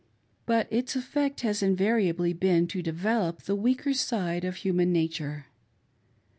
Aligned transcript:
But 0.47 0.67
its 0.71 0.95
effect 0.95 1.41
has 1.41 1.61
invariably 1.61 2.33
been 2.33 2.65
to 2.69 2.81
develope 2.81 3.43
the 3.43 3.55
weaker 3.55 3.93
side 3.93 4.43
of 4.43 4.55
human 4.55 4.91
nature. 4.91 5.45